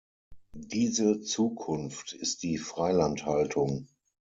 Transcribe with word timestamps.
Diese 0.53 1.21
Zukunft 1.21 2.13
ist 2.13 2.41
die 2.41 2.57
Freilandhaltung. 2.57 3.87